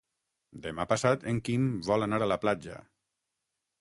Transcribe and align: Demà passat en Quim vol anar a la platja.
Demà 0.63 0.85
passat 0.93 1.27
en 1.33 1.41
Quim 1.49 1.67
vol 1.91 2.07
anar 2.07 2.21
a 2.25 2.31
la 2.33 2.39
platja. 2.47 2.81